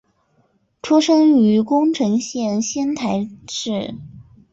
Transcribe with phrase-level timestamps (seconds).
[0.81, 3.93] 出身于宫城县仙台市。